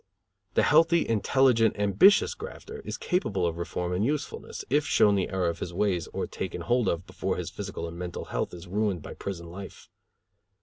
[0.55, 5.47] The healthy, intelligent, ambitious grafter is capable of reform and usefulness, if shown the error
[5.49, 9.03] of his ways or taken hold of before his physical and mental health is ruined
[9.03, 9.89] by prison life.